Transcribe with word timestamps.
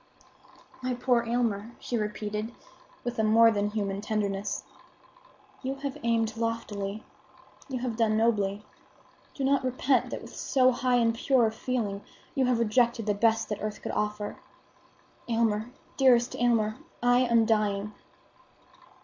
"My 0.81 0.95
poor 0.95 1.21
Aylmer," 1.27 1.73
she 1.79 1.95
repeated, 1.95 2.55
with 3.03 3.19
a 3.19 3.23
more 3.23 3.51
than 3.51 3.69
human 3.69 4.01
tenderness, 4.01 4.63
"you 5.61 5.75
have 5.75 5.95
aimed 6.01 6.35
loftily; 6.37 7.03
you 7.69 7.77
have 7.81 7.97
done 7.97 8.17
nobly. 8.17 8.65
Do 9.35 9.43
not 9.43 9.63
repent 9.63 10.09
that 10.09 10.23
with 10.23 10.35
so 10.35 10.71
high 10.71 10.95
and 10.95 11.13
pure 11.13 11.45
a 11.45 11.51
feeling, 11.51 12.01
you 12.33 12.45
have 12.45 12.57
rejected 12.57 13.05
the 13.05 13.13
best 13.13 13.47
the 13.49 13.61
earth 13.61 13.83
could 13.83 13.91
offer. 13.91 14.37
Aylmer, 15.29 15.69
dearest 15.97 16.35
Aylmer, 16.35 16.77
I 17.03 17.19
am 17.19 17.45
dying!" 17.45 17.93